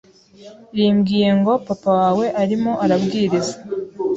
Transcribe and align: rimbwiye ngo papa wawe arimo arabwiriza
rimbwiye 0.75 1.29
ngo 1.39 1.53
papa 1.67 1.89
wawe 1.99 2.25
arimo 2.41 2.71
arabwiriza 2.83 3.55